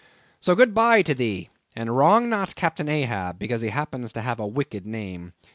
[0.39, 4.47] So good bye to thee—and wrong not Captain Ahab, because he happens to have a
[4.47, 5.33] wicked name.